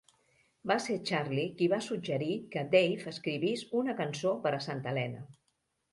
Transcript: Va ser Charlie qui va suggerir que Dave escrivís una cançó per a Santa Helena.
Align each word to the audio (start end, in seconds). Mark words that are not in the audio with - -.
Va 0.71 0.77
ser 0.85 0.95
Charlie 1.09 1.43
qui 1.59 1.67
va 1.75 1.79
suggerir 1.89 2.31
que 2.55 2.65
Dave 2.73 3.07
escrivís 3.15 3.65
una 3.83 3.99
cançó 4.03 4.35
per 4.47 4.57
a 4.57 4.63
Santa 4.71 4.95
Helena. 4.95 5.27